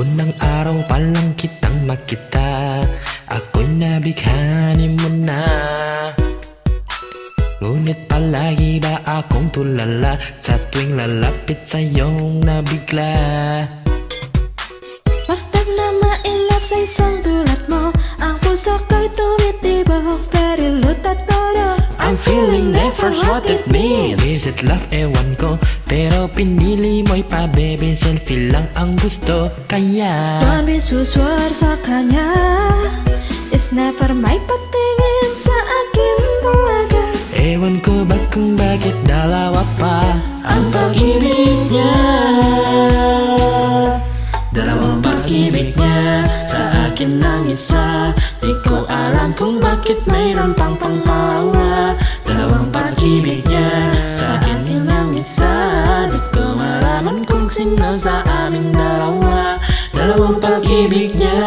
Unang 0.00 0.32
araw 0.40 0.80
pa 0.88 0.96
lang 0.96 1.36
kitang 1.36 1.84
makita. 1.84 2.80
Ako'y 3.28 3.68
nabighani 3.68 4.96
mo 4.96 5.08
na. 5.12 5.44
Ngunit 7.60 8.08
palagi 8.08 8.80
ba 8.80 9.04
akong 9.04 9.52
tulala 9.52 10.16
Sa 10.40 10.56
tuwing 10.72 10.96
lalapit 10.96 11.60
sa 11.68 11.76
iyong 11.76 12.40
nabigla? 12.40 13.12
Bastag 15.28 15.68
na 15.68 15.86
ma-inlove 16.00 16.64
sa 16.64 16.76
isang 16.80 17.20
tulad 17.20 17.62
mo 17.68 17.92
Ang 18.24 18.40
puso 18.40 18.80
ko'y 18.88 19.12
tumitibok 19.12 20.24
Perilot 20.32 21.04
at 21.04 21.20
todo 21.28 21.76
I'm 22.00 22.16
feeling 22.24 22.72
never 22.72 23.12
what 23.28 23.44
it 23.44 23.68
means. 23.68 24.24
Is 24.24 24.48
it 24.48 24.64
love? 24.64 24.82
Ewan 24.88 25.36
ko? 25.36 25.60
Pero 25.60 25.79
pinili 26.40 27.04
mo'y 27.04 27.20
pabebe 27.20 27.92
Selfie 27.92 28.48
lang 28.48 28.64
ang 28.72 28.96
gusto. 28.96 29.52
Kaya 29.68 30.40
so 30.80 31.04
sure 31.04 31.52
sa 31.60 31.76
kanya. 31.84 32.32
Is 33.52 33.68
never 33.68 34.14
may 34.16 34.40
patingin 34.48 35.30
sa 35.36 35.58
akin 35.58 36.18
talaga 36.40 37.02
Ewan 37.34 37.82
ko 37.82 38.06
ba 38.06 38.14
kung 38.30 38.54
bakit 38.54 38.94
dalawa 39.02 39.66
pa 39.74 40.22
Ang 40.46 40.70
pag-ibig 40.70 41.66
niya. 41.66 41.98
Dalawang 44.54 45.02
pag-ibig 45.02 45.74
niya 45.74 46.22
Sa 46.46 46.88
akin 46.88 47.18
ang 47.18 47.50
isa. 47.50 48.14
Di 48.38 48.54
ko 48.62 48.86
alam 48.86 49.34
kung 49.34 49.58
bakit 49.58 49.98
mayroon 50.06 50.54
pang 50.54 50.78
pangpangalawa. 50.78 51.98
Dalawang 52.22 52.70
pag-ibig 52.70 53.42
niya 53.50 53.90
Sa 54.14 54.29
malaman 57.70 57.78
kung 57.78 57.78
sino 57.78 57.98
sa 57.98 58.22
aming 58.26 58.72
dalawa 58.72 59.58
Dalawang 59.94 60.40
pag-ibig 60.40 61.14
niya 61.14 61.42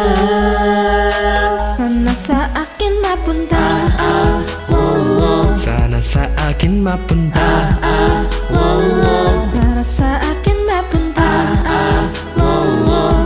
Sana 1.76 2.14
sa 2.24 2.48
akin 2.54 2.92
mapunta 3.02 3.64
ah, 3.98 4.40
wow, 4.70 5.00
wow. 5.20 5.44
Sana 5.58 6.00
sa 6.00 6.24
akin 6.48 6.80
mapunta 6.80 7.76
ah, 7.82 8.24
wow, 8.52 8.80
wow. 8.80 9.32
Sana 9.50 9.82
sa 9.82 10.10
akin 10.22 10.58
mapunta 10.64 11.30
ah, 11.66 12.02
wow, 12.38 12.64
wow. 12.88 13.16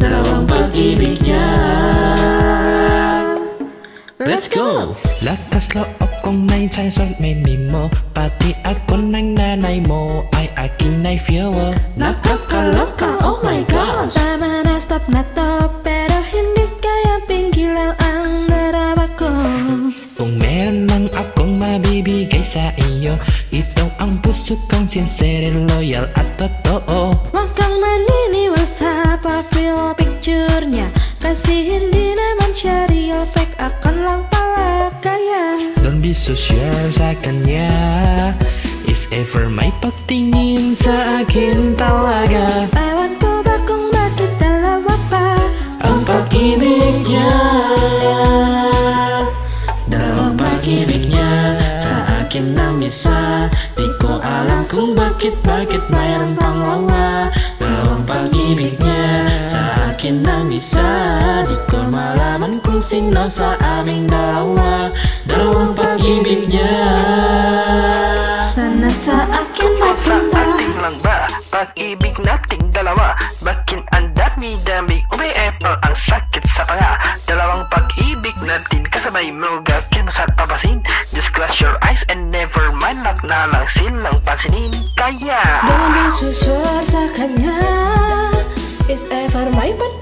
Dalawang 0.00 0.44
pag-ibig 0.48 1.22
niya 1.22 1.46
Let's 4.22 4.46
go! 4.46 4.94
Lakas 5.22 5.70
loob 5.74 6.10
kong 6.22 6.46
nainsaysot 6.46 7.18
may 7.18 7.38
mo 7.68 7.90
Pati 8.14 8.54
ako 8.62 9.02
ng 9.02 9.34
nanay 9.34 9.82
mo 9.84 10.22
Ay 10.38 10.48
akin 10.54 11.02
ay 11.02 11.18
fuel 11.26 11.50
Nakakaloka, 11.50 11.71
ang 24.52 24.60
puso 24.60 24.68
kong 24.68 24.88
sincere, 24.88 25.48
loyal 25.72 26.04
at 26.12 26.28
totoo 26.36 27.16
Huwag 27.32 27.50
kang 27.56 27.80
maniniwala 27.80 28.68
sa 28.76 29.16
profile 29.16 29.96
picture 29.96 30.60
niya 30.68 30.92
Kasi 31.16 31.72
hindi 31.72 32.12
naman 32.12 32.52
siya 32.52 32.84
real 32.92 33.24
fake 33.32 33.56
Akan 33.56 34.04
lang 34.04 34.22
pala 34.28 34.92
kaya. 35.00 35.56
Don't 35.80 36.04
be 36.04 36.12
so 36.12 36.36
sure 36.36 36.88
sa 36.92 37.16
kanya 37.24 37.72
If 38.84 39.08
ever 39.08 39.48
may 39.48 39.72
pagtingin 39.80 40.76
sa 40.84 41.24
akin 41.24 41.72
talaga 41.72 42.68
Ewan 42.76 43.16
ko 43.16 43.40
ba 43.40 43.56
kung 43.64 43.88
bakit 43.88 44.36
dalawa 44.36 44.94
pa 45.08 45.40
Ang 45.80 46.04
pag-ibig 46.04 47.08
niya 47.08 47.32
Dalawang 49.88 50.36
pag-ibig 50.36 51.08
niya 51.08 51.56
Sa 51.80 51.94
akin 52.20 52.52
ang 52.52 52.84
isa 52.84 53.16
Di 53.16 53.21
alam 54.72 54.80
kung 54.80 54.92
bakit 54.96 55.34
Bakit 55.44 55.82
mayroon 55.92 56.32
pang 56.40 56.64
lawa. 56.64 57.28
Dalawang 57.60 58.04
pag-ibig 58.08 58.80
niya 58.80 59.28
Sa 59.52 59.62
akin 59.92 60.24
ang 60.24 60.48
isa 60.48 60.88
Di 61.44 61.56
ko 61.68 61.84
malaman 61.92 62.58
kung 62.64 62.80
sino 62.80 63.28
sa 63.28 63.60
aming 63.60 64.08
dalawa 64.08 64.88
Dalawang 65.28 65.76
pag-ibig 65.76 66.48
niya 66.48 66.76
Sana 68.56 68.88
sa 69.04 69.16
akin 69.44 69.72
Sa 69.76 70.16
mapunta 70.16 70.40
ating 70.40 70.76
lang 70.80 70.96
ba? 71.04 71.28
Pag-ibig 71.52 72.16
nating 72.24 72.64
dalawa. 72.72 73.14
Bakin 73.44 73.84
ang 73.92 74.10
dami-dami 74.16 75.04
Umi-apple 75.12 75.76
ang 75.84 75.96
sakit 75.96 76.44
sa 76.56 76.64
panga 76.64 76.96
Dalawang 77.28 77.68
pag-ibig 77.68 78.36
natin 78.40 78.88
Kasabay 78.88 79.28
mo 79.30 79.60
gakin 79.68 80.08
sa 80.08 80.24
papasin 80.32 80.80
never 83.22 83.30
mind 83.30 83.30
Lak 83.30 83.30
na 83.30 83.46
lang 83.46 83.66
silang 83.70 84.18
pansinin 84.26 84.70
Kaya. 84.98 85.40
Don't 85.62 85.88
be 85.94 86.04
so 86.18 86.28
sure 86.32 86.82
sa 86.86 87.02
kanya 87.14 87.58
Is 88.90 89.02
ever 89.10 89.46
may 89.54 89.72
patingin 89.74 90.01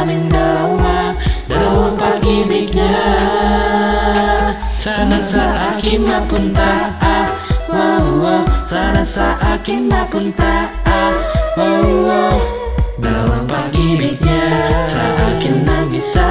amin 0.00 0.22
Dalawang 1.50 1.96
pag-ibig 2.00 2.72
niya 2.72 3.04
Sana 4.80 5.18
sa'akim 5.20 6.08
pun 6.26 6.54
ah, 6.56 7.26
Wow 7.68 8.06
wow 8.22 8.42
Sana 8.72 9.04
sa'akim 9.04 9.92
pun 10.08 10.32
ah, 10.40 11.12
Wow 11.58 11.86
wow 12.08 12.36
Dawa 13.02 13.38
pagi 13.44 13.98
akin 15.02 15.56
nang 15.66 15.90
isa 15.90 16.30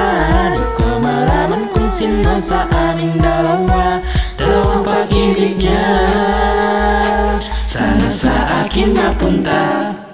bisa 0.50 0.64
ko 0.80 0.98
malaman 1.00 1.64
kung 1.70 1.90
sino 2.00 2.40
sa'amin 2.44 3.20
Dalawang 3.20 4.84
pag-ibig 4.88 5.60
niya 5.60 5.90
Sana 7.70 8.10
sa'akim 8.10 8.96
pun 9.20 9.44
ta'a 9.46 10.11